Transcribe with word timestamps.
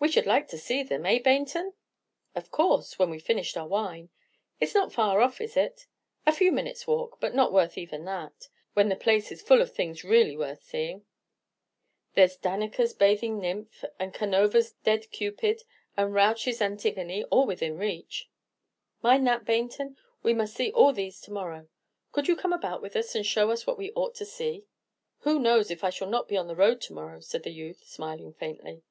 "We 0.00 0.08
should 0.10 0.26
like 0.26 0.48
to 0.48 0.58
see 0.58 0.82
them, 0.82 1.06
eh, 1.06 1.20
Baynton?" 1.20 1.74
"Of 2.34 2.50
course, 2.50 2.98
when 2.98 3.10
we 3.10 3.20
've 3.20 3.24
finished 3.24 3.56
our 3.56 3.68
wine. 3.68 4.08
It's 4.58 4.74
not 4.74 4.92
far 4.92 5.20
off, 5.20 5.40
is 5.40 5.56
it?" 5.56 5.86
"A 6.26 6.32
few 6.32 6.50
minutes' 6.50 6.88
walk; 6.88 7.18
but 7.20 7.32
not 7.32 7.52
worth 7.52 7.78
even 7.78 8.04
that, 8.06 8.48
when 8.74 8.88
the 8.88 8.96
place 8.96 9.30
is 9.30 9.40
full 9.40 9.62
of 9.62 9.72
things 9.72 10.02
really 10.02 10.36
worth 10.36 10.64
seeing. 10.64 11.06
There's 12.14 12.36
Danneker's 12.36 12.92
'Bathing 12.92 13.38
Nymph,' 13.38 13.84
and 14.00 14.12
Canova's 14.12 14.72
'Dead 14.72 15.08
Cupid,' 15.12 15.62
and 15.96 16.12
Rauch's 16.12 16.60
'Antigone,' 16.60 17.22
all 17.30 17.46
within 17.46 17.78
reach." 17.78 18.28
"Mind 19.00 19.24
that, 19.28 19.44
Baynton; 19.44 19.96
we 20.24 20.34
must 20.34 20.54
see 20.56 20.72
all 20.72 20.92
these 20.92 21.20
to 21.20 21.30
morrow. 21.32 21.68
Could 22.10 22.26
you 22.26 22.34
come 22.34 22.52
about 22.52 22.82
with 22.82 22.96
us, 22.96 23.14
and 23.14 23.24
show 23.24 23.52
us 23.52 23.64
what 23.64 23.78
we 23.78 23.92
ought 23.92 24.16
to 24.16 24.26
see?" 24.26 24.64
"Who 25.20 25.38
knows 25.38 25.70
if 25.70 25.84
I 25.84 25.90
shall 25.90 26.08
not 26.10 26.26
be 26.26 26.36
on 26.36 26.48
the 26.48 26.56
road 26.56 26.80
to 26.80 26.92
morrow?" 26.92 27.20
said 27.20 27.44
the 27.44 27.52
youth, 27.52 27.84
smiling 27.84 28.32
faintly. 28.32 28.82